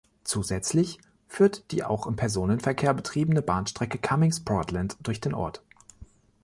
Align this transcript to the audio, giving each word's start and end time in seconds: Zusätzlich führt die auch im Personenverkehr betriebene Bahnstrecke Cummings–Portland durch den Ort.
Zusätzlich 0.23 0.99
führt 1.27 1.69
die 1.71 1.83
auch 1.83 2.07
im 2.07 2.15
Personenverkehr 2.15 2.91
betriebene 2.95 3.43
Bahnstrecke 3.43 3.99
Cummings–Portland 3.99 4.97
durch 5.03 5.21
den 5.21 5.35
Ort. 5.35 5.61